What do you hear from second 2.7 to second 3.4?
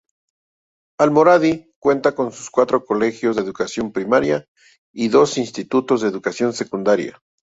colegios